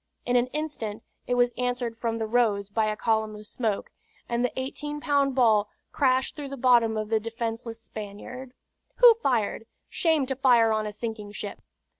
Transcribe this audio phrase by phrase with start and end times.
[0.25, 3.91] In an instant it was answered from the Rose by a column of smoke,
[4.27, 8.53] and the eighteen pound ball crashed through the bottom of the defenceless Spaniard.
[8.95, 9.67] "Who fired?
[9.89, 11.61] Shame to fire on a sinking ship!"